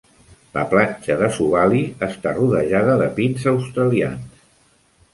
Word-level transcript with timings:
La 0.53 0.63
platja 0.71 1.17
de 1.19 1.29
Suvali 1.35 1.83
està 2.09 2.35
rodejada 2.39 2.99
de 3.05 3.13
pins 3.23 3.49
australians. 3.57 4.47